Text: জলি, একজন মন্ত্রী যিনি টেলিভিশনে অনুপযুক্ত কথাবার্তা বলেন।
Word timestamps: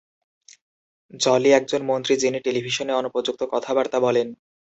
জলি, 1.13 1.49
একজন 1.53 1.81
মন্ত্রী 1.85 2.13
যিনি 2.17 2.39
টেলিভিশনে 2.39 2.93
অনুপযুক্ত 2.93 3.41
কথাবার্তা 3.53 3.97
বলেন। 3.99 4.27